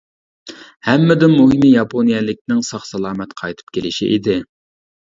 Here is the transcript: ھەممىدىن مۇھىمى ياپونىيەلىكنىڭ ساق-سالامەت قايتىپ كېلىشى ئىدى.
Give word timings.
ھەممىدىن 0.87 1.35
مۇھىمى 1.35 1.71
ياپونىيەلىكنىڭ 1.75 2.65
ساق-سالامەت 2.73 3.39
قايتىپ 3.45 3.79
كېلىشى 3.79 4.15
ئىدى. 4.19 4.43